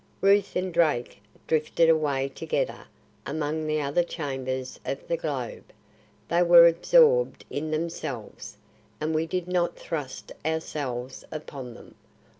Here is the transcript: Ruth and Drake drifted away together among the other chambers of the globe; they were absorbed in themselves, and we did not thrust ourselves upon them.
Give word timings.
Ruth 0.19 0.55
and 0.55 0.73
Drake 0.73 1.21
drifted 1.45 1.87
away 1.87 2.29
together 2.29 2.85
among 3.23 3.67
the 3.67 3.79
other 3.83 4.01
chambers 4.01 4.79
of 4.83 5.07
the 5.07 5.15
globe; 5.15 5.65
they 6.27 6.41
were 6.41 6.65
absorbed 6.67 7.45
in 7.51 7.69
themselves, 7.69 8.57
and 8.99 9.13
we 9.13 9.27
did 9.27 9.47
not 9.47 9.75
thrust 9.75 10.31
ourselves 10.43 11.23
upon 11.31 11.75
them. 11.75 11.93